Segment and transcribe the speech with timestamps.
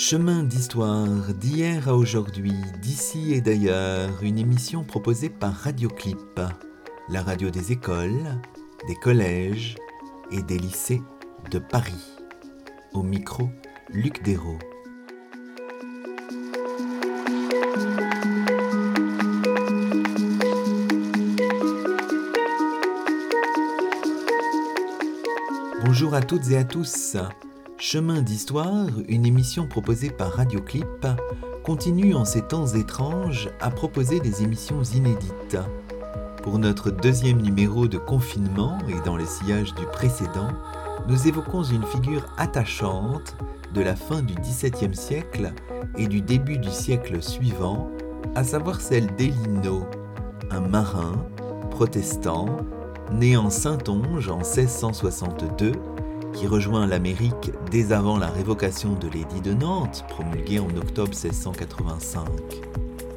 [0.00, 6.40] Chemin d'histoire d'hier à aujourd'hui, d'ici et d'ailleurs, une émission proposée par Radioclip,
[7.08, 8.40] la radio des écoles,
[8.86, 9.74] des collèges
[10.30, 11.02] et des lycées
[11.50, 12.14] de Paris.
[12.92, 13.50] Au micro,
[13.90, 14.60] Luc Dérault.
[25.84, 27.16] Bonjour à toutes et à tous.
[27.80, 31.06] Chemin d'Histoire, une émission proposée par Radioclip,
[31.62, 35.56] continue en ces temps étranges à proposer des émissions inédites.
[36.42, 40.48] Pour notre deuxième numéro de confinement et dans le sillage du précédent,
[41.06, 43.36] nous évoquons une figure attachante
[43.72, 45.52] de la fin du XVIIe siècle
[45.96, 47.90] et du début du siècle suivant,
[48.34, 49.86] à savoir celle d'Elino,
[50.50, 51.12] un marin
[51.70, 52.46] protestant
[53.12, 55.72] né en Saintonge en 1662
[56.32, 62.26] qui rejoint l'Amérique dès avant la révocation de l'édit de Nantes, promulguée en octobre 1685.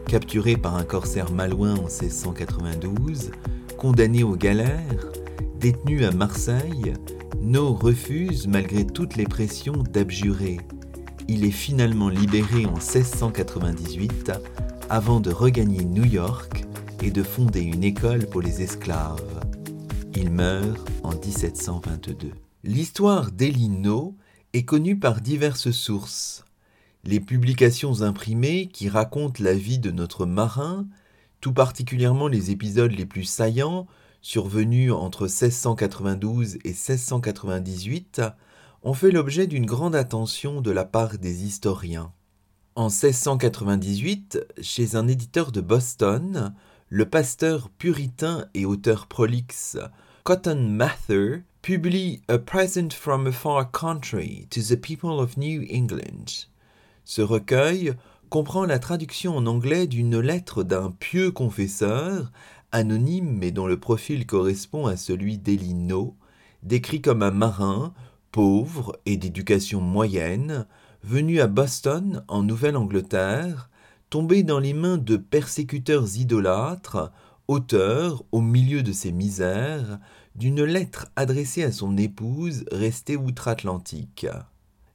[0.07, 3.31] Capturé par un corsaire malouin en 1692,
[3.77, 5.11] condamné aux galères,
[5.59, 6.93] détenu à Marseille,
[7.41, 10.59] No refuse, malgré toutes les pressions, d'abjurer.
[11.27, 14.31] Il est finalement libéré en 1698
[14.89, 16.65] avant de regagner New York
[17.01, 19.39] et de fonder une école pour les esclaves.
[20.15, 22.31] Il meurt en 1722.
[22.63, 24.15] L'histoire d'Elino
[24.53, 26.45] est connue par diverses sources.
[27.03, 30.85] Les publications imprimées qui racontent la vie de notre marin,
[31.39, 33.87] tout particulièrement les épisodes les plus saillants,
[34.21, 38.21] survenus entre 1692 et 1698,
[38.83, 42.11] ont fait l'objet d'une grande attention de la part des historiens.
[42.75, 46.53] En 1698, chez un éditeur de Boston,
[46.89, 49.79] le pasteur puritain et auteur prolixe
[50.23, 56.45] Cotton Mather publie A Present from a Far Country to the People of New England.
[57.05, 57.95] Ce recueil
[58.29, 62.31] comprend la traduction en anglais d'une lettre d'un pieux confesseur,
[62.71, 66.15] anonyme mais dont le profil correspond à celui d'Elino,
[66.61, 67.91] décrit comme un marin,
[68.31, 70.67] pauvre et d'éducation moyenne,
[71.03, 73.71] venu à Boston, en Nouvelle-Angleterre,
[74.11, 77.11] tombé dans les mains de persécuteurs idolâtres,
[77.51, 79.99] auteur, au milieu de ses misères,
[80.35, 84.25] d'une lettre adressée à son épouse restée outre-Atlantique.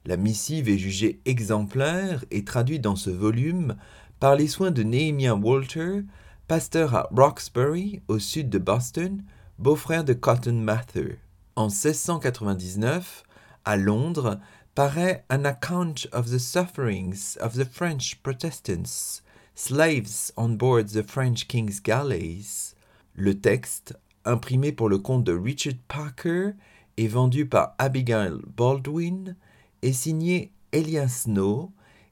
[0.05, 3.75] La missive est jugée exemplaire et traduite dans ce volume
[4.19, 6.01] par les soins de Nehemiah Walter,
[6.47, 9.23] pasteur à Roxbury, au sud de Boston,
[9.59, 11.17] beau-frère de Cotton Mather.
[11.55, 13.23] En 1699,
[13.65, 14.39] à Londres,
[14.73, 19.21] paraît An Account of the Sufferings of the French Protestants,
[19.59, 22.75] Slaves on Board the French King's Galleys.
[23.15, 26.51] Le texte imprimé pour le compte de Richard Parker
[26.97, 29.35] et vendu par Abigail Baldwin,
[29.81, 31.71] est signé Elias Snow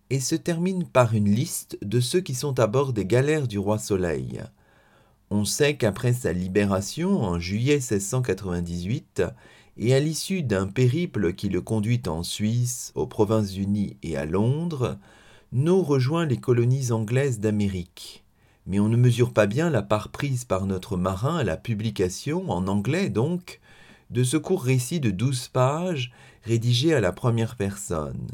[0.10, 3.60] et se termine par une liste de ceux qui sont à bord des galères du
[3.60, 4.42] roi Soleil.
[5.30, 9.22] On sait qu'après sa libération en juillet 1698
[9.78, 14.98] et à l'issue d'un périple qui le conduit en Suisse, aux Provinces-Unies et à Londres,
[15.58, 18.26] No rejoint les colonies anglaises d'Amérique
[18.68, 22.52] mais on ne mesure pas bien la part prise par notre marin à la publication,
[22.52, 23.62] en anglais donc,
[24.10, 26.12] de ce court récit de douze pages
[26.44, 28.28] rédigé à la première personne.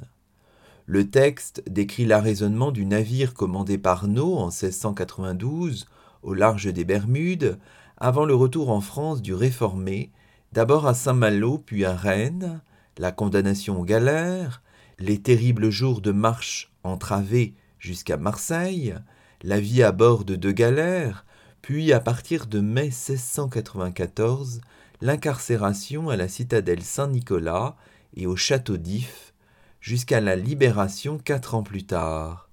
[0.88, 5.86] Le texte décrit l'arraisonnement du navire commandé par No en 1692
[6.24, 7.60] au large des Bermudes,
[7.98, 10.10] avant le retour en France du réformé,
[10.54, 12.62] d'abord à Saint-Malo puis à Rennes,
[12.98, 14.64] la condamnation aux galères,
[14.98, 18.96] les terribles jours de marche entravés jusqu'à Marseille,
[19.44, 21.26] la vie à bord de deux galères,
[21.62, 24.62] puis à partir de mai 1694,
[25.02, 27.76] l'incarcération à la citadelle Saint-Nicolas
[28.16, 29.34] et au château d'If,
[29.80, 32.50] jusqu'à la libération quatre ans plus tard.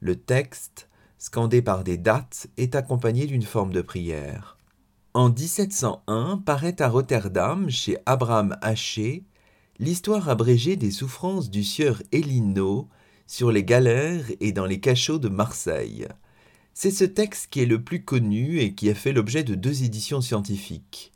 [0.00, 0.88] Le texte,
[1.18, 4.58] scandé par des dates, est accompagné d'une forme de prière.
[5.14, 9.24] En 1701 paraît à Rotterdam, chez Abraham Haché,
[9.80, 12.88] l'histoire abrégée des souffrances du sieur Elino
[13.28, 16.08] sur les galères et dans les cachots de Marseille.
[16.72, 19.84] C'est ce texte qui est le plus connu et qui a fait l'objet de deux
[19.84, 21.12] éditions scientifiques.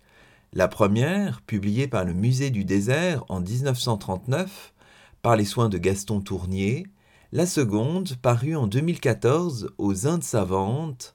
[0.52, 4.74] La première, publiée par le Musée du désert en 1939
[5.22, 6.86] par les soins de Gaston Tournier,
[7.32, 11.14] la seconde, parue en 2014 aux Indes savantes,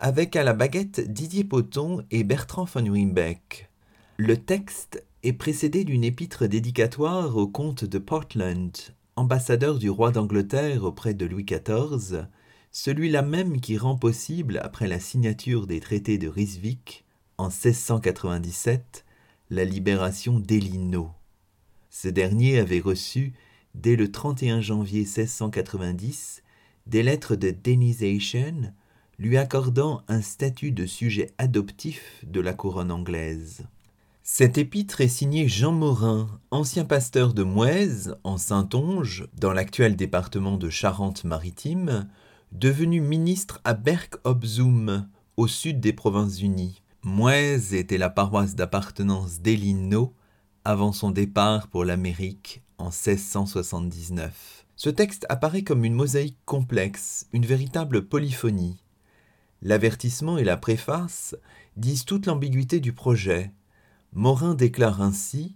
[0.00, 3.70] avec à la baguette Didier Poton et Bertrand von Wimbeck.
[4.16, 8.72] Le texte est précédé d'une épître dédicatoire au comte de Portland,
[9.16, 12.26] ambassadeur du roi d'Angleterre auprès de Louis XIV,
[12.70, 17.04] celui-là même qui rend possible, après la signature des traités de Ryswick
[17.36, 19.04] en 1697,
[19.50, 21.10] la libération d'Elino.
[21.90, 23.34] Ce dernier avait reçu
[23.74, 26.42] dès le 31 janvier 1690,
[26.86, 28.72] des lettres de dénisation
[29.18, 33.66] lui accordant un statut de sujet adoptif de la couronne anglaise.
[34.34, 40.56] Cet épître est signé Jean Morin, ancien pasteur de Mouez, en Saintonge, dans l'actuel département
[40.56, 42.08] de Charente-Maritime,
[42.50, 45.06] devenu ministre à Berck-op-Zoom,
[45.36, 46.80] au sud des Provinces-Unies.
[47.02, 50.14] Mouez était la paroisse d'appartenance d'Elino
[50.64, 54.64] avant son départ pour l'Amérique en 1679.
[54.76, 58.82] Ce texte apparaît comme une mosaïque complexe, une véritable polyphonie.
[59.60, 61.36] L'avertissement et la préface
[61.76, 63.52] disent toute l'ambiguïté du projet.
[64.14, 65.54] Morin déclare ainsi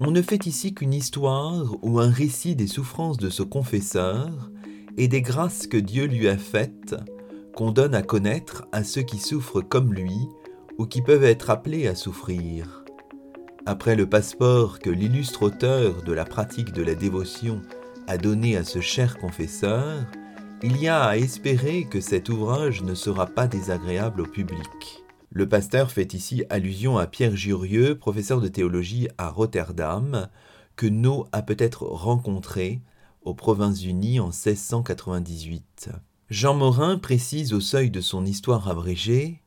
[0.00, 4.50] On ne fait ici qu'une histoire ou un récit des souffrances de ce confesseur
[4.98, 6.94] et des grâces que Dieu lui a faites,
[7.54, 10.28] qu'on donne à connaître à ceux qui souffrent comme lui
[10.76, 12.84] ou qui peuvent être appelés à souffrir.
[13.64, 17.62] Après le passeport que l'illustre auteur de la pratique de la dévotion
[18.08, 20.04] a donné à ce cher confesseur,
[20.62, 25.05] il y a à espérer que cet ouvrage ne sera pas désagréable au public.
[25.30, 30.28] Le pasteur fait ici allusion à Pierre Jurieux, professeur de théologie à Rotterdam,
[30.76, 32.80] que No a peut-être rencontré
[33.22, 35.90] aux Provinces-Unies en 1698.
[36.30, 39.42] Jean Morin précise au seuil de son histoire abrégée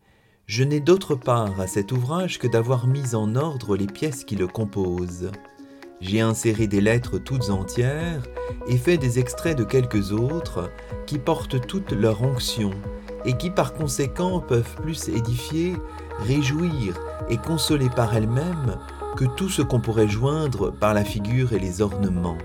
[0.50, 4.36] je n'ai d'autre part à cet ouvrage que d'avoir mis en ordre les pièces qui
[4.36, 5.30] le composent.
[6.02, 8.24] J'ai inséré des lettres toutes entières
[8.68, 10.72] et fait des extraits de quelques autres
[11.06, 12.72] qui portent toute leur onction
[13.25, 15.75] et qui par conséquent peuvent plus édifier,
[16.19, 17.00] réjouir
[17.30, 18.77] et consoler par elles-mêmes
[19.16, 22.38] que tout ce qu'on pourrait joindre par la figure et les ornements.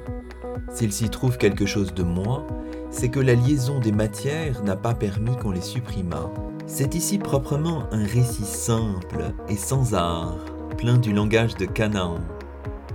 [0.73, 2.47] S'il s'y trouve quelque chose de moi,
[2.91, 6.31] c'est que la liaison des matières n'a pas permis qu'on les supprimât.
[6.67, 10.39] C'est ici proprement un récit simple et sans art,
[10.79, 12.19] plein du langage de Canaan.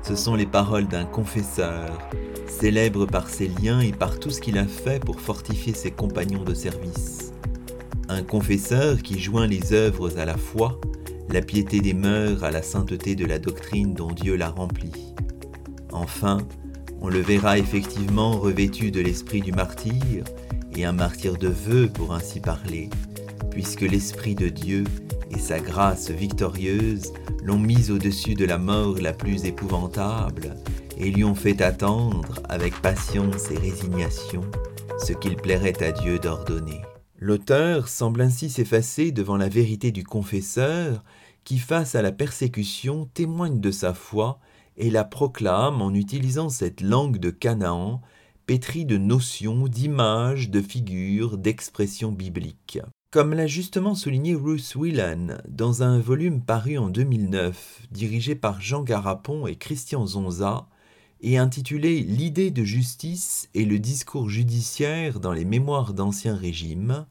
[0.01, 1.97] Ce sont les paroles d'un confesseur,
[2.47, 6.43] célèbre par ses liens et par tout ce qu'il a fait pour fortifier ses compagnons
[6.43, 7.31] de service.
[8.09, 10.81] Un confesseur qui joint les œuvres à la foi,
[11.29, 14.91] la piété des mœurs à la sainteté de la doctrine dont Dieu l'a rempli.
[15.91, 16.39] Enfin,
[17.01, 20.23] on le verra effectivement revêtu de l'esprit du martyr,
[20.75, 22.89] et un martyr de vœux pour ainsi parler,
[23.51, 24.85] puisque l'Esprit de Dieu
[25.29, 27.13] et sa grâce victorieuse
[27.43, 30.55] l'ont mis au-dessus de la mort la plus épouvantable
[30.97, 34.41] et lui ont fait attendre avec patience et résignation
[34.97, 36.81] ce qu'il plairait à Dieu d'ordonner.
[37.21, 41.03] L'auteur semble ainsi s'effacer devant la vérité du confesseur
[41.43, 44.39] qui, face à la persécution, témoigne de sa foi
[44.77, 48.01] et la proclame en utilisant cette langue de Canaan
[48.45, 52.79] pétrie de notions, d'images, de figures, d'expressions bibliques.
[53.11, 58.81] Comme l'a justement souligné Ruth Whelan dans un volume paru en 2009, dirigé par Jean
[58.81, 60.69] Garapon et Christian Zonza,
[61.21, 67.05] et intitulé L'idée de justice et le discours judiciaire dans les mémoires d'Ancien Régime,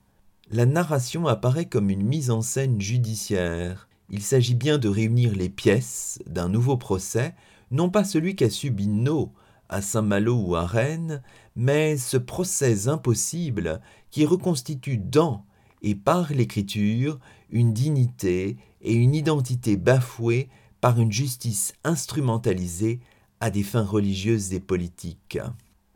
[0.50, 3.88] la narration apparaît comme une mise en scène judiciaire.
[4.10, 7.34] Il s'agit bien de réunir les pièces d'un nouveau procès,
[7.70, 9.32] non pas celui qu'a subi No
[9.68, 11.22] à Saint-Malo ou à Rennes,
[11.54, 15.44] mais ce procès impossible qui reconstitue dans
[15.82, 17.18] et par l'écriture
[17.50, 20.48] une dignité et une identité bafouées
[20.80, 23.00] par une justice instrumentalisée
[23.40, 25.38] à des fins religieuses et politiques.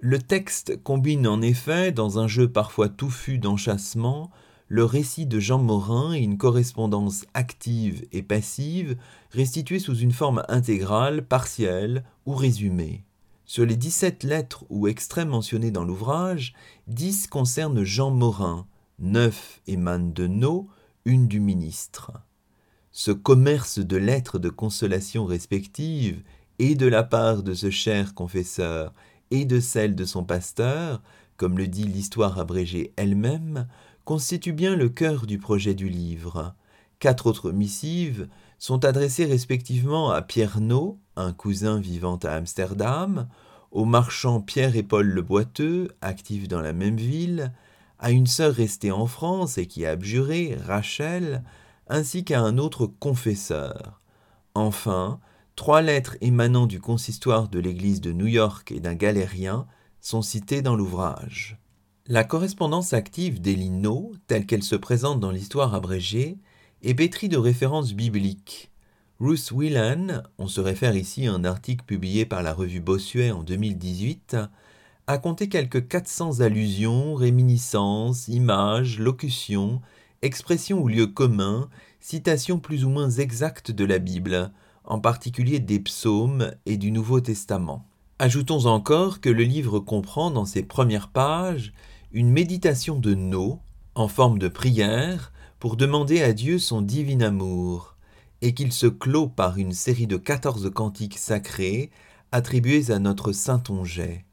[0.01, 4.31] Le texte combine en effet, dans un jeu parfois touffu d'enchâssement,
[4.69, 8.97] le récit de Jean Morin et une correspondance active et passive
[9.31, 13.05] restituée sous une forme intégrale, partielle ou résumée.
[13.45, 16.55] Sur les 17 lettres ou extraits mentionnés dans l'ouvrage,
[16.87, 18.67] 10 concernent Jean Morin,
[18.99, 20.69] neuf émanent de nos,
[21.05, 22.13] une du ministre.
[22.93, 26.23] Ce commerce de lettres de consolation respectives,
[26.62, 28.95] et de la part de ce cher confesseur,
[29.33, 31.02] et de celle de son pasteur,
[31.37, 33.66] comme le dit l'histoire abrégée elle-même,
[34.04, 36.54] constitue bien le cœur du projet du livre.
[37.00, 38.28] Quatre autres missives
[38.61, 43.26] sont adressées respectivement à Pierre No, un cousin vivant à Amsterdam,
[43.73, 47.52] au marchand Pierre et Paul Le Boiteux, actifs dans la même ville,
[47.99, 51.42] à une sœur restée en France et qui a abjuré, Rachel,
[51.88, 54.00] ainsi qu'à un autre confesseur.
[54.54, 55.19] Enfin,
[55.56, 59.66] trois lettres émanant du consistoire de l'église de New York et d'un galérien
[60.00, 61.59] sont citées dans l'ouvrage.
[62.06, 66.38] La correspondance active d'Elino, telle qu'elle se présente dans l'histoire abrégée,
[66.82, 68.73] est pétrie de références bibliques.
[69.21, 73.44] Ruth Whelan, on se réfère ici à un article publié par la revue Bossuet en
[73.44, 74.37] 2018,
[75.06, 79.80] a compté quelques 400 allusions, réminiscences, images, locutions,
[80.23, 81.68] expressions ou lieux communs,
[82.00, 84.50] citations plus ou moins exactes de la Bible,
[84.85, 87.87] en particulier des psaumes et du Nouveau Testament.
[88.19, 91.73] Ajoutons encore que le livre comprend dans ses premières pages
[92.12, 93.61] une méditation de No,
[93.95, 97.97] en forme de prière, pour demander à Dieu son divin amour,
[98.41, 101.91] et qu'il se clôt par une série de quatorze cantiques sacrés
[102.33, 104.25] attribués à notre Saint Onget.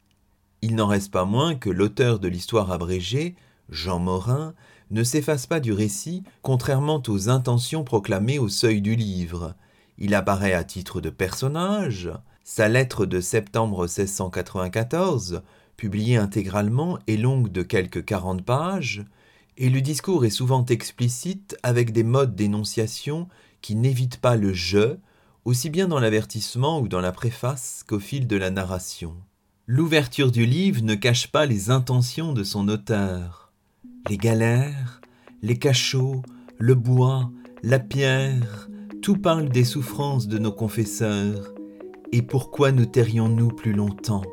[0.62, 3.36] Il n'en reste pas moins que l'auteur de l'histoire abrégée,
[3.70, 4.54] Jean Morin,
[4.92, 9.56] ne s'efface pas du récit, contrairement aux intentions proclamées au seuil du livre.
[10.02, 12.10] Il apparaît à titre de personnage,
[12.46, 15.42] sa lettre de septembre 1694,
[15.76, 19.04] publiée intégralement, est longue de quelques quarante pages,
[19.58, 23.28] et le discours est souvent explicite avec des modes d'énonciation
[23.62, 24.96] qui n'évitent pas le je,
[25.44, 29.18] aussi bien dans l'avertissement ou dans la préface qu'au fil de la narration.
[29.68, 33.52] L'ouverture du livre ne cache pas les intentions de son auteur.
[34.10, 35.02] Les galères,
[35.42, 36.22] les cachots,
[36.58, 37.30] le bois,
[37.64, 38.70] la pierre,
[39.02, 41.54] tout parle des souffrances de nos confesseurs.
[42.12, 44.24] Et pourquoi nous tairions-nous plus longtemps?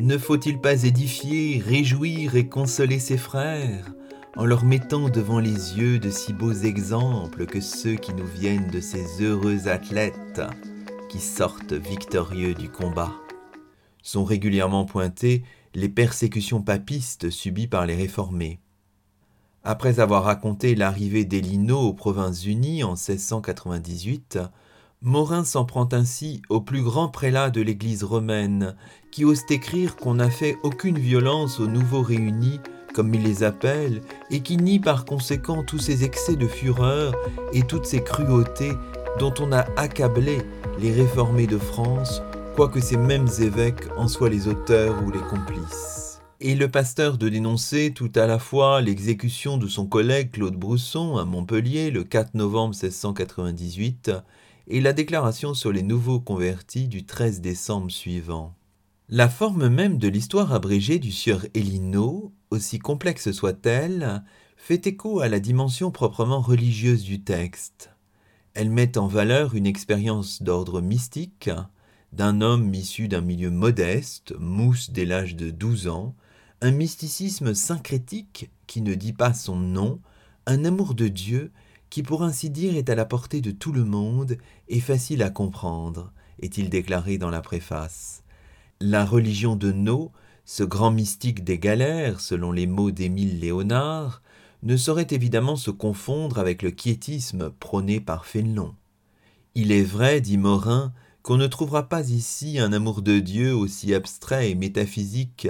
[0.00, 3.92] Ne faut-il pas édifier, réjouir et consoler ses frères
[4.36, 8.70] en leur mettant devant les yeux de si beaux exemples que ceux qui nous viennent
[8.70, 10.40] de ces heureux athlètes
[11.08, 13.12] qui sortent victorieux du combat?
[14.02, 15.44] Sont régulièrement pointées
[15.74, 18.58] les persécutions papistes subies par les réformés.
[19.64, 24.40] Après avoir raconté l'arrivée d'Elino aux Provinces-Unies en 1698,
[25.02, 28.74] Morin s'en prend ainsi au plus grand prélat de l'Église romaine,
[29.12, 32.60] qui ose écrire qu'on n'a fait aucune violence aux nouveaux réunis
[32.92, 37.14] comme il les appelle, et qui nie par conséquent tous ces excès de fureur
[37.52, 38.72] et toutes ces cruautés
[39.18, 40.38] dont on a accablé
[40.78, 42.22] les réformés de France,
[42.54, 46.01] quoique ces mêmes évêques en soient les auteurs ou les complices.
[46.44, 51.16] Et le pasteur de dénoncer tout à la fois l'exécution de son collègue Claude Brousson
[51.16, 54.10] à Montpellier le 4 novembre 1698
[54.66, 58.56] et la déclaration sur les nouveaux convertis du 13 décembre suivant.
[59.08, 64.24] La forme même de l'histoire abrégée du sieur Elino, aussi complexe soit-elle,
[64.56, 67.90] fait écho à la dimension proprement religieuse du texte.
[68.54, 71.50] Elle met en valeur une expérience d'ordre mystique
[72.12, 76.16] d'un homme issu d'un milieu modeste, mousse dès l'âge de douze ans,
[76.62, 79.98] un mysticisme syncrétique qui ne dit pas son nom,
[80.46, 81.50] un amour de Dieu
[81.90, 84.38] qui pour ainsi dire est à la portée de tout le monde
[84.68, 88.22] et facile à comprendre, est-il déclaré dans la préface.
[88.80, 90.12] La religion de No,
[90.44, 94.22] ce grand mystique des galères, selon les mots d'Émile Léonard,
[94.62, 98.76] ne saurait évidemment se confondre avec le quiétisme prôné par Fénelon.
[99.56, 100.92] Il est vrai, dit Morin,
[101.22, 105.48] qu'on ne trouvera pas ici un amour de Dieu aussi abstrait et métaphysique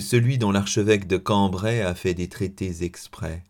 [0.00, 3.44] celui dont l'archevêque de Cambrai a fait des traités exprès.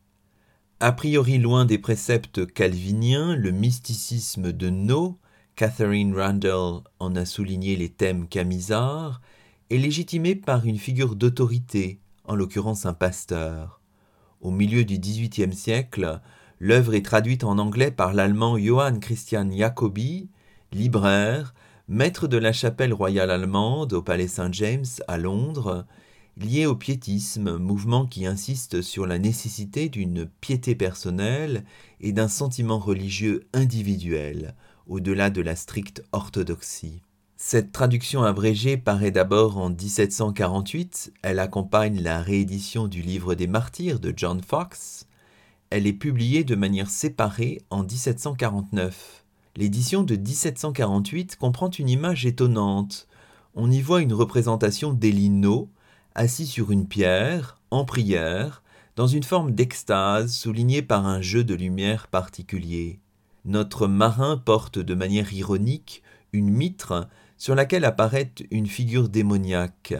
[0.81, 5.19] A priori loin des préceptes calviniens, le mysticisme de No
[5.57, 9.21] Catherine Randall en a souligné les thèmes camisards,
[9.71, 13.81] est légitimé par une figure d'autorité, en l'occurrence un pasteur.
[14.41, 16.21] Au milieu du XVIIIe siècle,
[16.59, 20.29] l'œuvre est traduite en anglais par l'allemand Johann Christian Jacobi,
[20.73, 21.55] libraire,
[21.87, 25.87] maître de la chapelle royale allemande au Palais Saint-James à Londres,
[26.37, 31.65] lié au piétisme, mouvement qui insiste sur la nécessité d'une piété personnelle
[32.01, 34.55] et d'un sentiment religieux individuel,
[34.87, 37.03] au-delà de la stricte orthodoxie.
[37.37, 44.01] Cette traduction abrégée paraît d'abord en 1748, elle accompagne la réédition du Livre des Martyrs
[44.01, 45.07] de John Fox,
[45.77, 49.25] elle est publiée de manière séparée en 1749.
[49.57, 53.09] L'édition de 1748 comprend une image étonnante.
[53.57, 55.69] On y voit une représentation d'Elino,
[56.15, 58.63] assis sur une pierre, en prière,
[58.97, 63.01] dans une forme d'extase soulignée par un jeu de lumière particulier
[63.45, 66.03] notre marin porte de manière ironique
[66.33, 69.95] une mitre sur laquelle apparaît une figure démoniaque.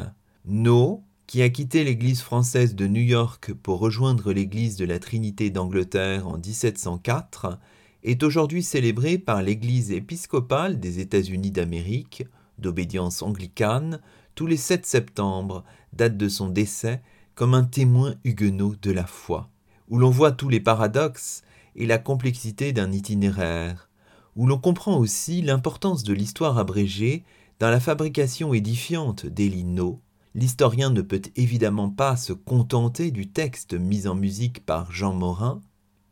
[0.47, 5.51] No, qui a quitté l'église française de New York pour rejoindre l'église de la Trinité
[5.51, 7.59] d'Angleterre en 1704,
[8.03, 12.25] est aujourd'hui célébré par l'église épiscopale des États-Unis d'Amérique,
[12.59, 14.01] d'obédience anglicane,
[14.35, 17.03] tous les 7 septembre, date de son décès,
[17.35, 19.49] comme un témoin huguenot de la foi,
[19.89, 21.43] où l'on voit tous les paradoxes
[21.77, 23.91] et la complexité d'un itinéraire,
[24.37, 27.25] où l'on comprend aussi l'importance de l'histoire abrégée
[27.61, 30.01] dans la fabrication édifiante des lino,
[30.35, 35.61] l'historien ne peut évidemment pas se contenter du texte mis en musique par Jean Morin,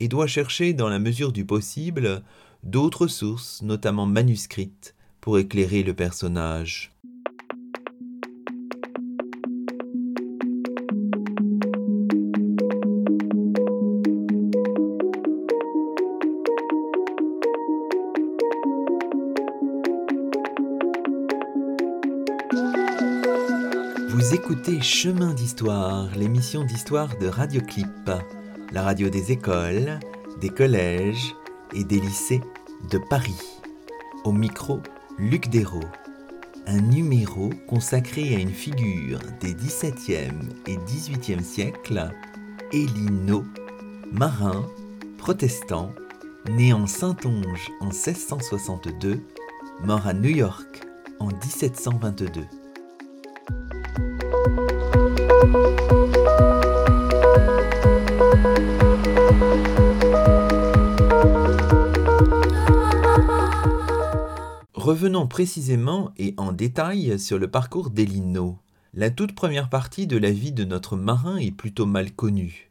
[0.00, 2.25] et doit chercher dans la mesure du possible
[2.64, 6.92] d'autres sources, notamment manuscrites, pour éclairer le personnage.
[24.12, 28.11] Vous écoutez Chemin d'Histoire, l'émission d'histoire de Radioclip,
[28.71, 30.00] la radio des écoles,
[30.38, 31.35] des collèges
[31.75, 32.42] et des lycées
[32.90, 33.40] de Paris.
[34.25, 34.81] Au micro,
[35.19, 35.81] Luc Dérault.
[36.66, 42.11] Un numéro consacré à une figure des XVIIe et XVIIIe siècles,
[42.71, 43.45] Élino,
[44.12, 44.69] marin,
[45.16, 45.90] protestant,
[46.50, 49.23] né en Saintonge en 1662,
[49.83, 50.83] mort à New York
[51.19, 52.42] en 1722.
[55.43, 55.59] Revenons
[65.27, 68.59] précisément et en détail sur le parcours d'Elino.
[68.95, 72.71] La toute première partie de la vie de notre marin est plutôt mal connue.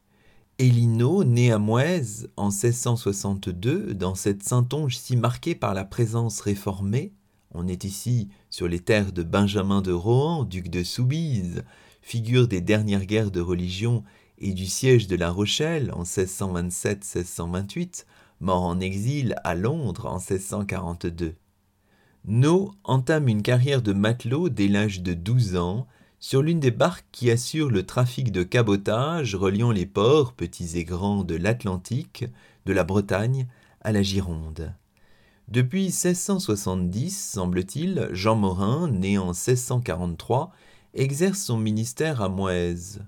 [0.57, 7.11] Elino, né à Mouez en 1662, dans cette Saintonge si marquée par la présence réformée,
[7.53, 11.63] on est ici sur les terres de Benjamin de Rohan, duc de Soubise,
[12.01, 14.03] figure des dernières guerres de religion
[14.37, 18.05] et du siège de La Rochelle en 1627-1628,
[18.39, 21.35] mort en exil à Londres en 1642.
[22.25, 25.87] No entame une carrière de matelot dès l'âge de 12 ans
[26.19, 30.83] sur l'une des barques qui assure le trafic de cabotage reliant les ports, petits et
[30.83, 32.25] grands, de l'Atlantique,
[32.65, 33.47] de la Bretagne
[33.81, 34.75] à la Gironde.
[35.47, 40.51] Depuis 1670, semble-t-il, Jean Morin, né en 1643,
[40.93, 43.01] exerce son ministère à Moise.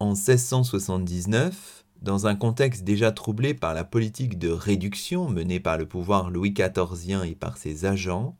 [0.00, 5.86] En 1679, dans un contexte déjà troublé par la politique de réduction menée par le
[5.86, 8.36] pouvoir Louis XIV et par ses agents,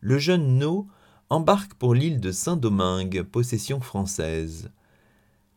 [0.00, 0.86] le jeune No
[1.30, 4.70] embarque pour l'île de Saint-Domingue, possession française.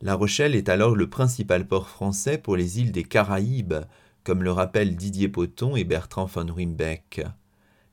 [0.00, 3.84] La Rochelle est alors le principal port français pour les îles des Caraïbes,
[4.24, 7.20] comme le rappellent Didier Poton et Bertrand von Rimbeck.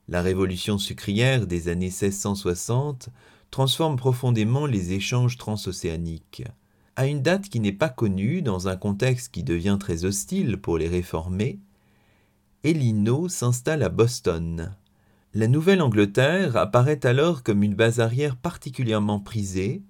[0.07, 3.09] La révolution sucrière des années 1660
[3.51, 6.43] transforme profondément les échanges transocéaniques.
[6.95, 10.77] À une date qui n'est pas connue, dans un contexte qui devient très hostile pour
[10.77, 11.59] les réformés,
[12.63, 14.75] Elino s'installe à Boston.
[15.33, 19.83] La Nouvelle-Angleterre apparaît alors comme une base arrière particulièrement prisée,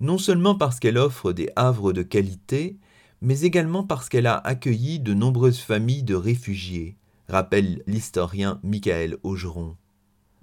[0.00, 2.76] non seulement parce qu'elle offre des havres de qualité,
[3.20, 6.96] mais également parce qu'elle a accueilli de nombreuses familles de réfugiés,
[7.28, 9.76] rappelle l'historien Michael Augeron.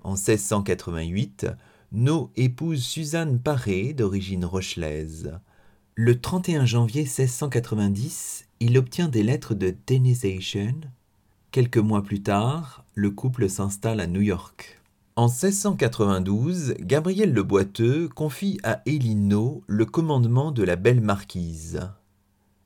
[0.04, 1.48] En 1688,
[1.98, 5.32] No épouse Suzanne Paré, d'origine rochelaise.
[5.94, 10.74] Le 31 janvier 1690, il obtient des lettres de dénisation,
[11.52, 14.82] Quelques mois plus tard, le couple s'installe à New York.
[15.16, 21.80] En 1692, Gabriel le Boiteux confie à Elino le commandement de la Belle Marquise.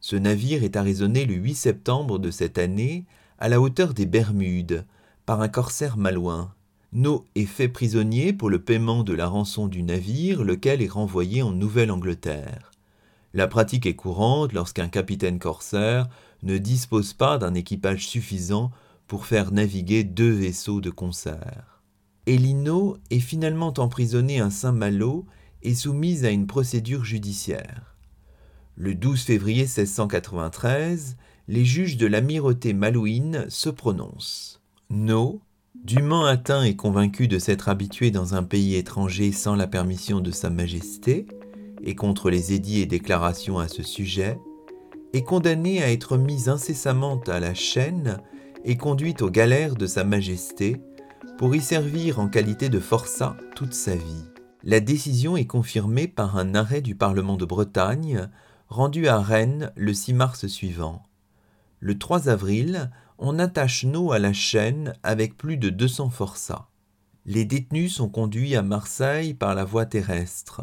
[0.02, 3.06] Ce navire est arraisonné le 8 septembre de cette année
[3.38, 4.88] à la hauteur des Bermudes
[5.28, 6.52] par un corsaire malouin.
[6.92, 11.44] No est fait prisonnier pour le paiement de la rançon du navire, lequel est renvoyé
[11.44, 12.72] en Nouvelle-Angleterre.
[13.36, 16.10] La pratique est courante lorsqu'un capitaine corsaire
[16.42, 18.72] ne dispose pas d'un équipage suffisant
[19.08, 21.84] pour faire naviguer deux vaisseaux de concert.
[22.26, 25.28] Elino est finalement emprisonnée à Saint-Malo
[25.62, 27.96] et soumise à une procédure judiciaire.
[28.76, 34.62] Le 12 février 1693, les juges de l'amirauté malouine se prononcent.
[34.90, 35.42] No,
[35.76, 40.32] dûment atteint et convaincu de s'être habitué dans un pays étranger sans la permission de
[40.32, 41.28] Sa Majesté,
[41.82, 44.40] et contre les édits et déclarations à ce sujet,
[45.14, 48.20] est condamné à être mis incessamment à la chaîne
[48.66, 50.82] et conduit aux galères de Sa Majesté
[51.38, 54.26] pour y servir en qualité de forçat toute sa vie.
[54.64, 58.28] La décision est confirmée par un arrêt du Parlement de Bretagne
[58.68, 61.04] rendu à Rennes le 6 mars suivant.
[61.80, 66.68] Le 3 avril, on attache No à la chaîne avec plus de 200 forçats.
[67.26, 70.62] Les détenus sont conduits à Marseille par la voie terrestre.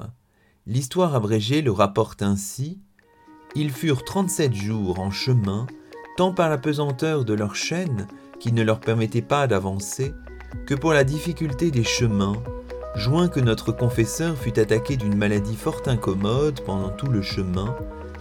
[0.67, 2.81] L'histoire abrégée le rapporte ainsi
[3.57, 5.67] ils furent 37 jours en chemin,
[6.19, 8.07] tant par la pesanteur de leur chaîne,
[8.39, 10.13] qui ne leur permettait pas d'avancer,
[10.67, 12.37] que pour la difficulté des chemins,
[12.97, 17.75] joint que notre confesseur fut attaqué d'une maladie fort incommode pendant tout le chemin,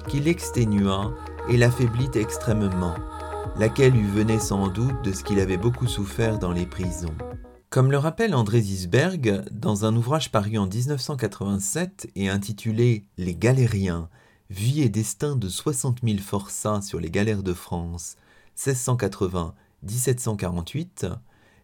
[0.07, 1.11] qui l'exténua
[1.49, 2.95] et l'affaiblit extrêmement,
[3.57, 7.13] laquelle lui venait sans doute de ce qu'il avait beaucoup souffert dans les prisons.
[7.69, 14.09] Comme le rappelle André Zisberg dans un ouvrage paru en 1987 et intitulé Les Galériens,
[14.49, 18.15] vie et destin de 60 000 forçats sur les galères de France
[18.57, 21.11] 1680-1748,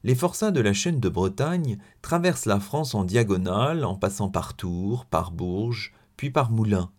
[0.03, 4.55] les forçats de la chaîne de Bretagne traversent la France en diagonale en passant par
[4.55, 6.89] Tours, par Bourges, puis par Moulins.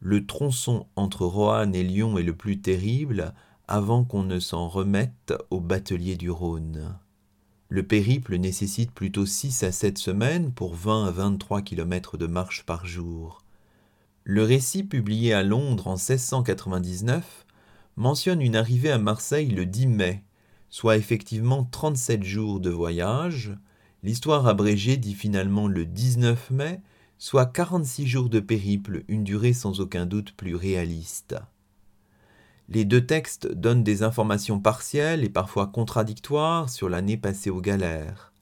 [0.00, 3.34] Le tronçon entre Roanne et Lyon est le plus terrible
[3.68, 6.96] avant qu'on ne s'en remette au batelier du Rhône.
[7.68, 12.64] Le périple nécessite plutôt 6 à 7 semaines pour 20 à 23 km de marche
[12.64, 13.42] par jour.
[14.22, 17.44] Le récit publié à Londres en 1699
[17.96, 20.22] mentionne une arrivée à Marseille le 10 mai,
[20.70, 23.56] soit effectivement 37 jours de voyage.
[24.04, 26.80] L'histoire abrégée dit finalement le 19 mai,
[27.18, 31.36] soit 46 jours de périple, une durée sans aucun doute plus réaliste.
[32.68, 38.32] Les deux textes donnent des informations partielles et parfois contradictoires sur l'année passée aux galères.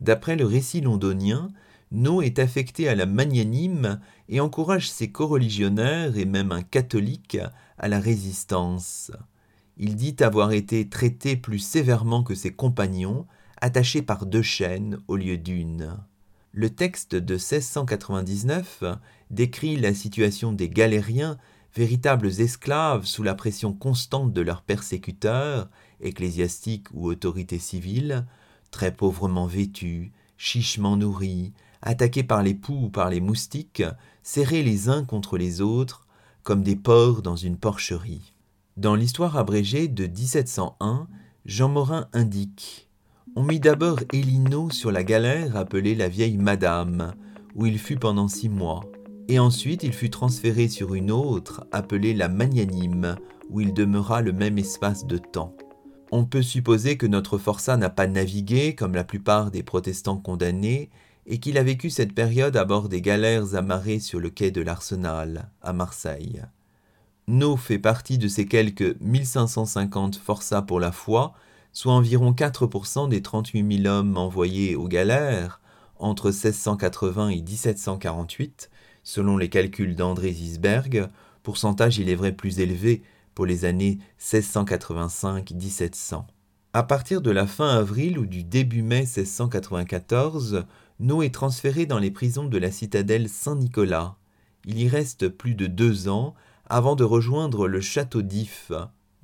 [0.00, 1.50] D'après le récit londonien,
[1.92, 7.38] No est affecté à la magnanime et encourage ses coreligionnaires et même un catholique
[7.78, 9.10] à la résistance.
[9.76, 13.26] Il dit avoir été traité plus sévèrement que ses compagnons,
[13.60, 15.96] attaché par deux chaînes au lieu d'une.
[16.52, 18.84] Le texte de 1699
[19.30, 21.38] décrit la situation des galériens,
[21.74, 25.68] véritables esclaves sous la pression constante de leurs persécuteurs,
[26.00, 28.26] ecclésiastiques ou autorités civiles,
[28.70, 31.52] très pauvrement vêtus, chichement nourris,
[31.82, 33.82] attaqués par les poux ou par les moustiques,
[34.22, 36.06] serrés les uns contre les autres,
[36.42, 38.32] comme des porcs dans une porcherie.
[38.76, 41.06] Dans l'histoire abrégée de 1701,
[41.44, 42.88] Jean Morin indique
[43.36, 47.14] On mit d'abord Elino sur la galère appelée la vieille Madame,
[47.54, 48.80] où il fut pendant six mois,
[49.30, 53.14] et ensuite il fut transféré sur une autre appelée la Magnanime,
[53.48, 55.54] où il demeura le même espace de temps.
[56.10, 60.90] On peut supposer que notre forçat n'a pas navigué, comme la plupart des protestants condamnés,
[61.26, 64.62] et qu'il a vécu cette période à bord des galères amarrées sur le quai de
[64.62, 66.42] l'Arsenal, à Marseille.
[67.28, 71.34] No fait partie de ces quelques 1550 forçats pour la foi,
[71.72, 75.60] soit environ 4% des 38 000 hommes envoyés aux galères
[76.00, 78.70] entre 1680 et 1748,
[79.10, 81.08] selon les calculs d'André Zisberg,
[81.42, 83.02] pourcentage il est vrai plus élevé
[83.34, 86.22] pour les années 1685-1700.
[86.74, 90.64] À partir de la fin avril ou du début mai 1694,
[91.00, 94.14] No est transféré dans les prisons de la citadelle Saint-Nicolas.
[94.64, 96.36] Il y reste plus de deux ans
[96.68, 98.70] avant de rejoindre le château d'If.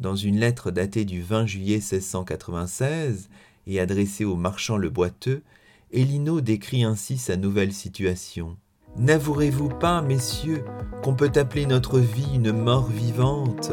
[0.01, 3.29] Dans une lettre datée du 20 juillet 1696
[3.69, 5.45] et adressée au marchand Le Boiteux,
[5.93, 8.57] Elino décrit ainsi sa nouvelle situation.
[8.99, 10.65] N'avouerez-vous pas, messieurs,
[11.03, 13.71] qu'on peut appeler notre vie une mort vivante?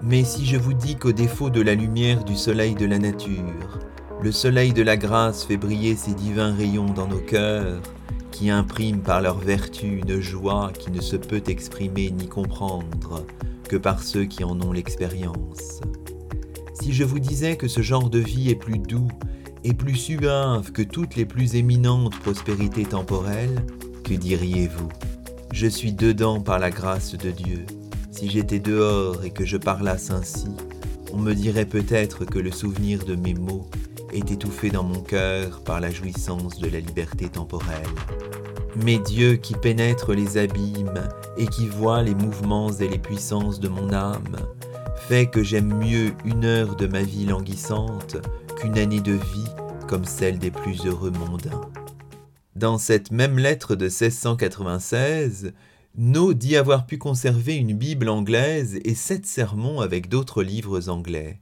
[0.00, 3.78] Mais si je vous dis qu'au défaut de la lumière du soleil de la nature,
[4.22, 7.82] le soleil de la grâce fait briller ses divins rayons dans nos cœurs,
[8.30, 13.22] qui impriment par leur vertu une joie qui ne se peut exprimer ni comprendre
[13.68, 15.82] que par ceux qui en ont l'expérience.
[16.72, 19.08] Si je vous disais que ce genre de vie est plus doux
[19.62, 23.62] et plus suave que toutes les plus éminentes prospérités temporelles,
[24.04, 24.90] que diriez-vous?
[25.52, 27.64] Je suis dedans par la grâce de Dieu.
[28.10, 30.48] Si j'étais dehors et que je parlasse ainsi,
[31.12, 33.66] on me dirait peut-être que le souvenir de mes mots
[34.12, 37.82] est étouffé dans mon cœur par la jouissance de la liberté temporelle.
[38.84, 43.68] Mais Dieu qui pénètre les abîmes et qui voit les mouvements et les puissances de
[43.68, 44.36] mon âme,
[45.08, 48.16] fait que j'aime mieux une heure de ma vie languissante
[48.56, 49.50] qu'une année de vie
[49.88, 51.60] comme celle des plus heureux mondains.
[52.56, 55.54] Dans cette même lettre de 1696,
[55.96, 61.40] No dit avoir pu conserver une Bible anglaise et sept sermons avec d'autres livres anglais.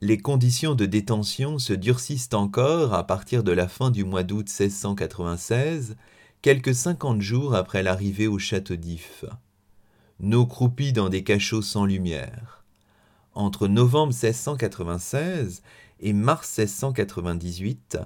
[0.00, 4.48] Les conditions de détention se durcissent encore à partir de la fin du mois d'août
[4.48, 5.96] 1696,
[6.40, 9.26] quelques cinquante jours après l'arrivée au château d'If.
[10.20, 12.64] Nos croupis dans des cachots sans lumière.
[13.34, 15.62] Entre novembre 1696
[16.00, 17.98] et mars 1698,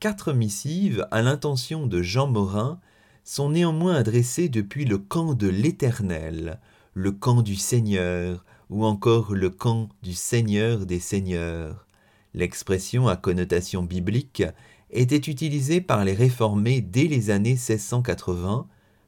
[0.00, 2.80] quatre missives à l'intention de Jean Morin
[3.24, 6.60] sont néanmoins adressées depuis le camp de l'Éternel,
[6.94, 11.86] le camp du Seigneur, ou encore le camp du Seigneur des Seigneurs.
[12.34, 14.42] L'expression à connotation biblique
[14.90, 18.66] était utilisée par les réformés dès les années 1680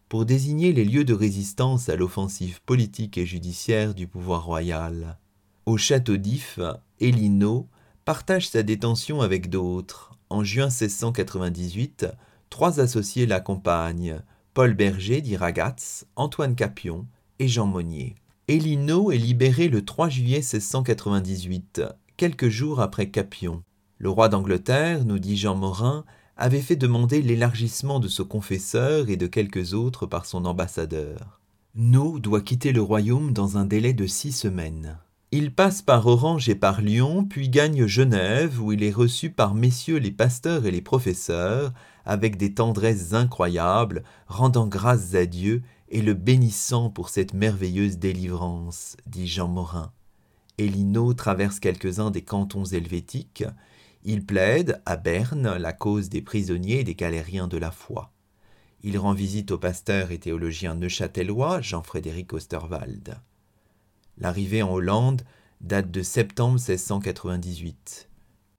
[0.09, 5.19] pour désigner les lieux de résistance à l'offensive politique et judiciaire du pouvoir royal.
[5.67, 6.59] Au château d'If,
[6.99, 7.69] Elino
[8.07, 10.08] partage sa détention avec d'autres.
[10.31, 12.07] En juin 1698,
[12.51, 14.21] trois associés l'accompagnent
[14.55, 17.07] Paul Berger d'Iragatz, Antoine Capion
[17.39, 18.17] et Jean Monnier.
[18.49, 21.83] Elino est libéré le 3 juillet 1698,
[22.17, 23.63] quelques jours après Capion.
[23.99, 26.05] Le roi d'Angleterre, nous dit Jean Morin,
[26.37, 31.41] avait fait demander l'élargissement de ce confesseur et de quelques autres par son ambassadeur.
[31.75, 34.99] No doit quitter le royaume dans un délai de six semaines.
[35.31, 39.55] Il passe par Orange et par Lyon, puis gagne Genève, où il est reçu par
[39.55, 41.75] messieurs les pasteurs et les professeurs,
[42.07, 48.97] avec des tendresses incroyables, rendant grâces à Dieu et le bénissant pour cette merveilleuse délivrance,
[49.07, 49.93] dit Jean Morin.
[50.57, 53.45] Elino traverse quelques-uns des cantons helvétiques.
[54.05, 58.13] Il plaide, à Berne, la cause des prisonniers et des galériens de la foi.
[58.83, 63.21] Il rend visite au pasteur et théologien neuchâtelois Jean-Frédéric Osterwald.
[64.21, 65.23] L'arrivée en Hollande
[65.61, 68.09] date de septembre 1698.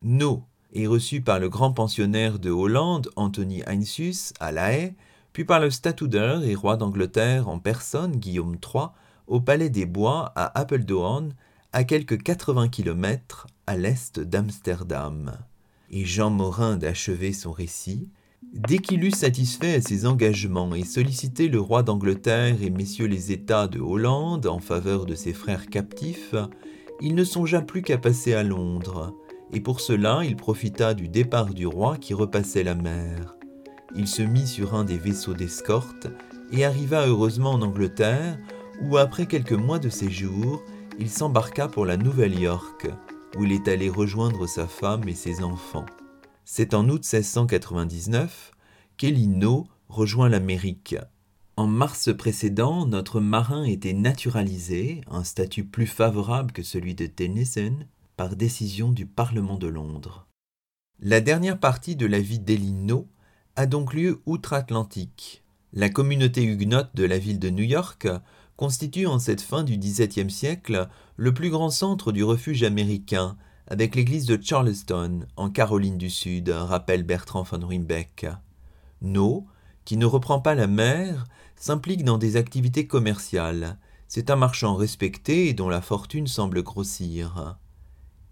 [0.04, 4.96] No est reçu par le grand pensionnaire de Hollande, Anthony Heinsius, à La Haye,
[5.34, 8.88] puis par le statuteur et roi d'Angleterre en personne, Guillaume III,
[9.28, 11.34] au Palais des Bois à Appeldoorn,
[11.74, 15.34] à quelques 80 km à l'est d'Amsterdam.
[15.92, 18.10] Et Jean Morin d'achever son récit,
[18.54, 23.32] Dès qu'il eut satisfait à ses engagements et sollicité le roi d'Angleterre et messieurs les
[23.32, 26.34] États de Hollande en faveur de ses frères captifs,
[27.00, 29.16] il ne songea plus qu'à passer à Londres,
[29.54, 33.36] et pour cela il profita du départ du roi qui repassait la mer.
[33.96, 36.08] Il se mit sur un des vaisseaux d'escorte
[36.52, 38.40] et arriva heureusement en Angleterre,
[38.82, 40.64] où après quelques mois de séjour,
[40.98, 42.88] il s'embarqua pour la Nouvelle-York,
[43.38, 45.86] où il est allé rejoindre sa femme et ses enfants.
[46.52, 48.54] C'est en août 1699
[48.98, 50.96] qu'Elino rejoint l'Amérique.
[51.58, 57.86] En mars précédent, notre marin était naturalisé, un statut plus favorable que celui de Tennyson,
[58.18, 60.26] par décision du Parlement de Londres.
[61.00, 63.08] La dernière partie de la vie d'Elino
[63.56, 65.44] a donc lieu outre-Atlantique.
[65.72, 68.08] La communauté huguenote de la ville de New York
[68.58, 73.38] constitue en cette fin du XVIIe siècle le plus grand centre du refuge américain,
[73.70, 78.26] avec l'église de Charleston, en Caroline du Sud, rappelle Bertrand von Rimbeck.
[79.04, 79.46] No,
[79.86, 83.78] qui ne reprend pas la mer, s'implique dans des activités commerciales.
[84.08, 87.60] C'est un marchand respecté et dont la fortune semble grossir.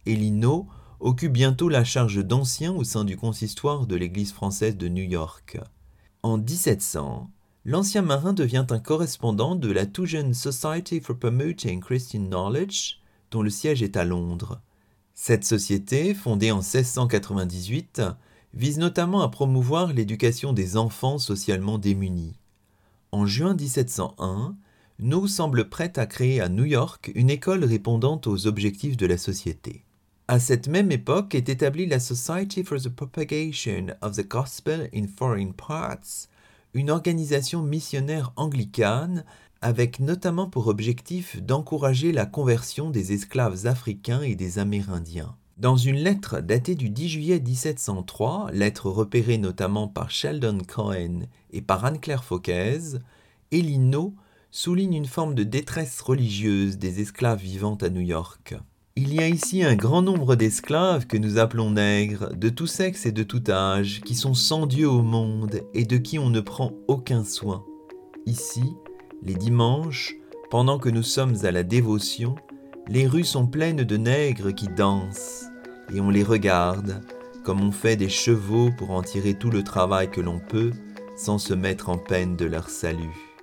[0.07, 0.67] Elino
[0.99, 5.59] occupe bientôt la charge d'ancien au sein du consistoire de l'église française de New York.
[6.23, 7.29] En 1700,
[7.63, 13.43] l'ancien marin devient un correspondant de la tout jeune Society for Promoting Christian Knowledge, dont
[13.43, 14.61] le siège est à Londres.
[15.19, 18.03] Cette société, fondée en 1698,
[18.53, 22.35] vise notamment à promouvoir l'éducation des enfants socialement démunis.
[23.11, 24.55] En juin 1701,
[24.99, 29.17] No semble prête à créer à New York une école répondant aux objectifs de la
[29.17, 29.83] société.
[30.27, 35.07] À cette même époque est établie la Society for the Propagation of the Gospel in
[35.07, 36.27] Foreign Parts,
[36.75, 39.25] une organisation missionnaire anglicane
[39.61, 45.35] avec notamment pour objectif d'encourager la conversion des esclaves africains et des Amérindiens.
[45.57, 51.61] Dans une lettre datée du 10 juillet 1703, lettre repérée notamment par Sheldon Cohen et
[51.61, 52.99] par Anne-Claire Fauquez,
[53.51, 54.13] Elino
[54.51, 58.55] souligne une forme de détresse religieuse des esclaves vivant à New York.
[58.95, 63.05] Il y a ici un grand nombre d'esclaves que nous appelons nègres, de tout sexe
[63.05, 66.39] et de tout âge, qui sont sans Dieu au monde et de qui on ne
[66.39, 67.63] prend aucun soin.
[68.25, 68.73] Ici,
[69.21, 70.15] les dimanches,
[70.49, 72.35] pendant que nous sommes à la dévotion,
[72.87, 75.45] les rues sont pleines de nègres qui dansent,
[75.93, 77.01] et on les regarde,
[77.43, 80.71] comme on fait des chevaux pour en tirer tout le travail que l'on peut,
[81.17, 83.37] sans se mettre en peine de leur salut.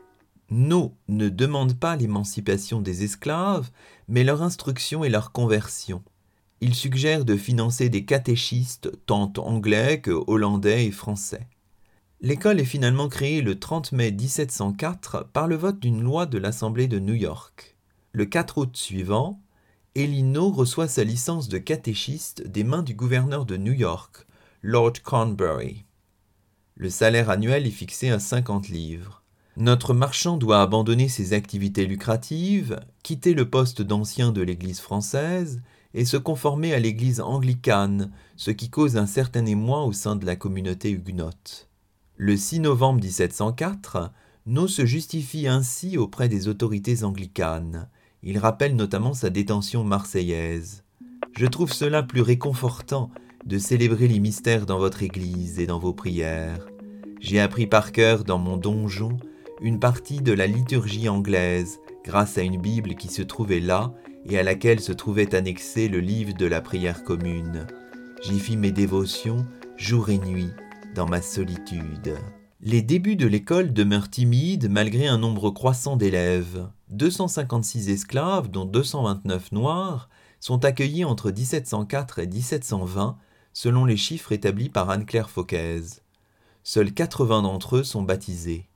[0.51, 3.71] No ne demande pas l'émancipation des esclaves,
[4.09, 6.03] mais leur instruction et leur conversion.
[6.61, 11.49] Il suggère de financer des catéchistes tant anglais que hollandais et français.
[12.21, 16.89] L'école est finalement créée le 30 mai 1704 par le vote d'une loi de l'Assemblée
[16.89, 17.77] de New York.
[18.13, 19.41] Le 4 août suivant,
[19.95, 24.27] Elino reçoit sa licence de catéchiste des mains du gouverneur de New York,
[24.63, 25.85] Lord Cornbury.
[26.77, 29.23] Le salaire annuel est fixé à 50 livres.
[29.57, 35.63] Notre marchand doit abandonner ses activités lucratives, quitter le poste d'ancien de l'Église française
[35.95, 40.27] et se conformer à l'Église anglicane, ce qui cause un certain émoi au sein de
[40.27, 41.69] la communauté huguenote.
[42.17, 44.13] Le 6 novembre 1704,
[44.47, 47.89] No se justifie ainsi auprès des autorités anglicanes.
[48.23, 50.85] Il rappelle notamment sa détention marseillaise.
[51.37, 53.11] Je trouve cela plus réconfortant
[53.45, 56.69] de célébrer les mystères dans votre église et dans vos prières.
[57.19, 59.19] J'ai appris par cœur dans mon donjon
[59.61, 63.93] une partie de la liturgie anglaise grâce à une Bible qui se trouvait là
[64.25, 67.67] et à laquelle se trouvait annexé le livre de la prière commune.
[68.23, 69.45] J'y fis mes dévotions
[69.77, 70.53] jour et nuit
[70.95, 72.17] dans ma solitude.
[72.61, 76.69] Les débuts de l'école demeurent timides malgré un nombre croissant d'élèves.
[76.91, 80.09] 256 esclaves, dont 229 noirs,
[80.41, 83.19] sont accueillis entre 1704 et 1720,
[83.53, 85.81] selon les chiffres établis par Anne-Claire Fauquez.
[86.63, 88.69] Seuls 80 d'entre eux sont baptisés.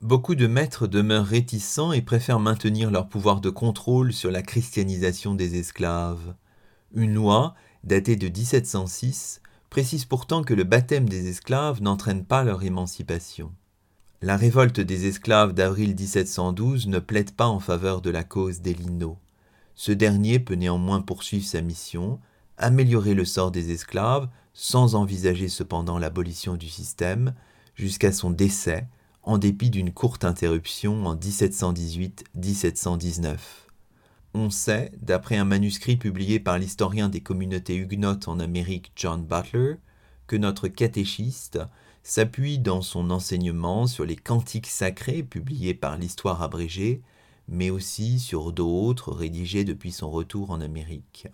[0.00, 5.34] Beaucoup de maîtres demeurent réticents et préfèrent maintenir leur pouvoir de contrôle sur la christianisation
[5.34, 6.34] des esclaves.
[6.94, 9.40] Une loi, datée de 1706,
[9.74, 13.50] précise pourtant que le baptême des esclaves n'entraîne pas leur émancipation.
[14.22, 19.18] La révolte des esclaves d'avril 1712 ne plaide pas en faveur de la cause d'Elino.
[19.74, 22.20] Ce dernier peut néanmoins poursuivre sa mission,
[22.56, 27.34] améliorer le sort des esclaves, sans envisager cependant l'abolition du système,
[27.74, 28.86] jusqu'à son décès
[29.24, 33.63] en dépit d'une courte interruption en 1718-1719.
[34.36, 39.76] On sait, d'après un manuscrit publié par l'historien des communautés huguenotes en Amérique John Butler,
[40.26, 41.60] que notre catéchiste
[42.02, 47.00] s'appuie dans son enseignement sur les cantiques sacrés publiés par l'histoire abrégée,
[47.46, 51.28] mais aussi sur d'autres rédigés depuis son retour en Amérique.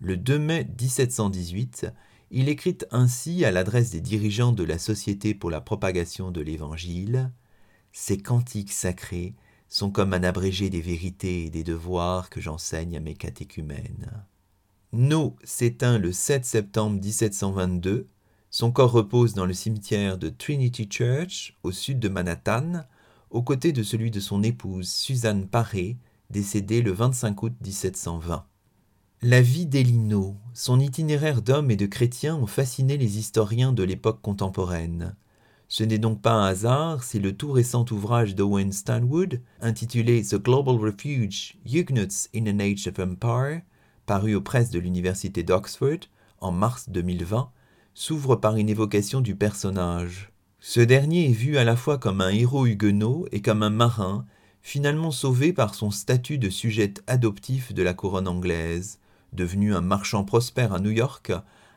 [0.00, 1.88] Le 2 mai 1718,
[2.30, 7.32] il écrit ainsi à l'adresse des dirigeants de la Société pour la propagation de l'Évangile
[7.92, 9.34] Ces cantiques sacrés
[9.68, 14.24] sont comme un abrégé des vérités et des devoirs que j'enseigne à mes catéchumènes.
[14.92, 18.08] No s'éteint le 7 septembre 1722.
[18.50, 22.84] Son corps repose dans le cimetière de Trinity Church, au sud de Manhattan,
[23.30, 25.98] aux côtés de celui de son épouse Suzanne Paré,
[26.30, 28.46] décédée le 25 août 1720.
[29.20, 34.22] La vie d'Elino, son itinéraire d'homme et de chrétien ont fasciné les historiens de l'époque
[34.22, 35.14] contemporaine.
[35.70, 40.36] Ce n'est donc pas un hasard si le tout récent ouvrage d'Owen Stanwood, intitulé The
[40.36, 43.60] Global Refuge Huguenots in an Age of Empire,
[44.06, 46.08] paru aux presses de l'Université d'Oxford
[46.40, 47.50] en mars 2020,
[47.92, 50.32] s'ouvre par une évocation du personnage.
[50.58, 54.24] Ce dernier est vu à la fois comme un héros huguenot et comme un marin,
[54.62, 59.00] finalement sauvé par son statut de sujet adoptif de la couronne anglaise,
[59.34, 61.30] devenu un marchand prospère à New York,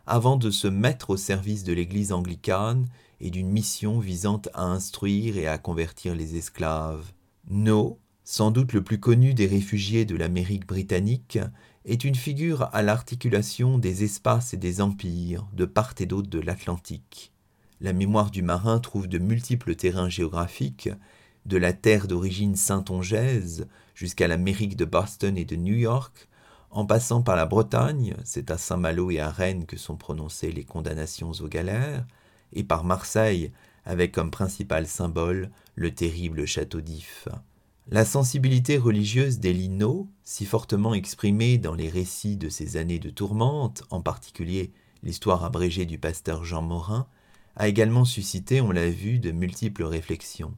[0.08, 2.88] avant de se mettre au service de l'Église anglicane
[3.22, 7.14] et d'une mission visant à instruire et à convertir les esclaves.
[7.50, 11.40] No, sans doute le plus connu des réfugiés de l'Amérique britannique,
[11.86, 16.40] est une figure à l'articulation des espaces et des empires de part et d'autre de
[16.40, 17.32] l'Atlantique.
[17.80, 20.90] La mémoire du marin trouve de multiples terrains géographiques,
[21.46, 26.28] de la terre d'origine saintongeaise jusqu'à l'Amérique de Boston et de New York,
[26.70, 30.64] en passant par la Bretagne, c'est à Saint-Malo et à Rennes que sont prononcées les
[30.64, 32.06] condamnations aux galères,
[32.54, 33.52] et par Marseille,
[33.86, 37.28] avec comme principal symbole le terrible château d'If.
[37.90, 43.10] La sensibilité religieuse des Lino, si fortement exprimée dans les récits de ces années de
[43.10, 44.72] tourmente, en particulier
[45.04, 47.08] l'histoire abrégée du pasteur Jean Morin,
[47.56, 50.54] a également suscité, on l'a vu, de multiples réflexions.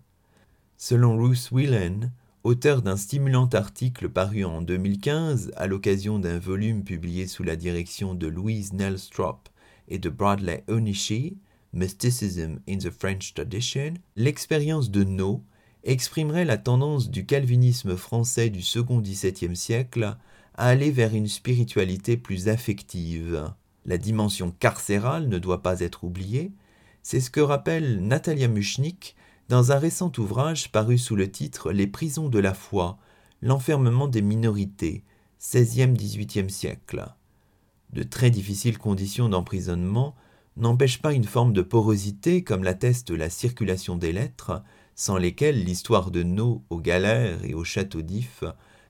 [0.78, 2.12] Selon Ruth Whelan,
[2.44, 8.14] auteur d'un stimulant article paru en 2015 à l'occasion d'un volume publié sous la direction
[8.14, 9.50] de Louise Nelstrop
[9.88, 11.38] et de Bradley Onishi,
[11.74, 15.44] Mysticism in the French Tradition, l'expérience de No
[15.84, 20.16] exprimerait la tendance du calvinisme français du second XVIIe siècle
[20.56, 23.52] à aller vers une spiritualité plus affective.
[23.86, 26.52] La dimension carcérale ne doit pas être oubliée,
[27.02, 29.16] c'est ce que rappelle Natalia Muchnik
[29.50, 32.98] dans un récent ouvrage paru sous le titre Les prisons de la foi,
[33.42, 35.04] l'enfermement des minorités,
[35.42, 37.06] 16e-18e siècle.
[37.92, 40.16] De très difficiles conditions d'emprisonnement
[40.58, 44.64] n'empêche pas une forme de porosité comme l'atteste la circulation des lettres,
[44.96, 48.44] sans lesquelles l'histoire de nos aux galères et au château d'If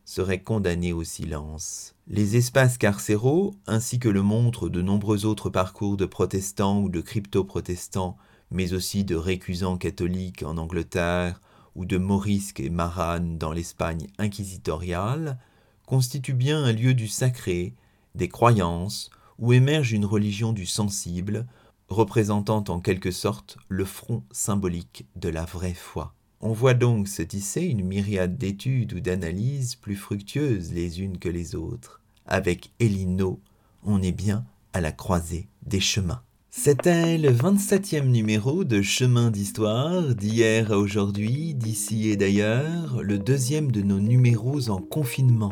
[0.06, 1.95] serait condamnée au silence.
[2.08, 6.99] Les espaces carcéraux, ainsi que le montrent de nombreux autres parcours de protestants ou de
[6.99, 8.17] crypto-protestants,
[8.52, 11.41] mais aussi de récusants catholiques en Angleterre
[11.76, 15.39] ou de morisques et maranes dans l'Espagne inquisitoriale,
[15.88, 17.73] constituent bien un lieu du sacré,
[18.15, 21.48] des croyances, où émerge une religion du sensible,
[21.89, 26.13] représentant en quelque sorte le front symbolique de la vraie foi.
[26.41, 31.30] On voit donc se tisser une myriade d'études ou d'analyses plus fructueuses les unes que
[31.30, 32.02] les autres.
[32.26, 33.39] Avec Elino,
[33.84, 36.22] on est bien à la croisée des chemins.
[36.50, 43.72] C'était le 27e numéro de Chemin d'Histoire, d'hier à aujourd'hui, d'ici et d'ailleurs, le deuxième
[43.72, 45.52] de nos numéros en confinement.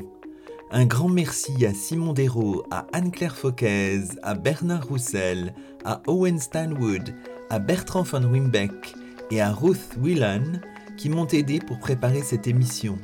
[0.73, 5.53] Un grand merci à Simon Desraux, à Anne-Claire Fauquez, à Bernard Roussel,
[5.83, 7.13] à Owen Stanwood,
[7.49, 8.95] à Bertrand von Wimbeck
[9.31, 10.61] et à Ruth Whelan
[10.95, 12.97] qui m'ont aidé pour préparer cette émission.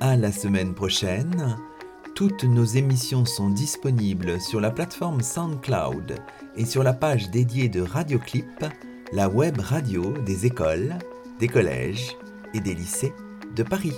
[0.00, 1.58] À la semaine prochaine.
[2.14, 6.14] Toutes nos émissions sont disponibles sur la plateforme SoundCloud
[6.56, 8.64] et sur la page dédiée de Radioclip,
[9.12, 10.94] la web radio des écoles,
[11.38, 12.16] des collèges
[12.54, 13.12] et des lycées
[13.54, 13.92] de Paris.